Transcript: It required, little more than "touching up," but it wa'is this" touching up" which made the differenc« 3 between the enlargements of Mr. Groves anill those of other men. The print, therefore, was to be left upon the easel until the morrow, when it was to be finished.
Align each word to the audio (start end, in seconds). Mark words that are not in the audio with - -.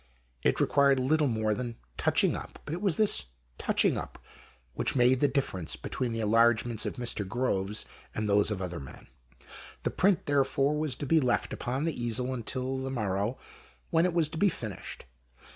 It 0.41 0.59
required, 0.59 0.99
little 0.99 1.27
more 1.27 1.53
than 1.53 1.75
"touching 1.95 2.35
up," 2.35 2.57
but 2.65 2.73
it 2.73 2.81
wa'is 2.81 2.97
this" 2.97 3.27
touching 3.69 3.99
up" 3.99 4.17
which 4.73 4.95
made 4.95 5.19
the 5.19 5.29
differenc« 5.29 5.69
3 5.73 5.79
between 5.83 6.11
the 6.11 6.21
enlargements 6.21 6.87
of 6.87 6.95
Mr. 6.95 7.23
Groves 7.27 7.85
anill 8.15 8.25
those 8.25 8.49
of 8.49 8.63
other 8.63 8.79
men. 8.79 9.05
The 9.83 9.91
print, 9.91 10.25
therefore, 10.25 10.75
was 10.75 10.95
to 10.95 11.05
be 11.05 11.19
left 11.19 11.53
upon 11.53 11.83
the 11.83 11.93
easel 12.03 12.33
until 12.33 12.79
the 12.79 12.89
morrow, 12.89 13.37
when 13.91 14.07
it 14.07 14.13
was 14.15 14.27
to 14.29 14.39
be 14.39 14.49
finished. 14.49 15.05